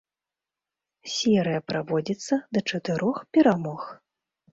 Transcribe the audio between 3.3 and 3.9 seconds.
перамог.